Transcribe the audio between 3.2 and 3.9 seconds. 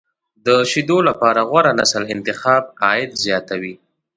زیاتوي.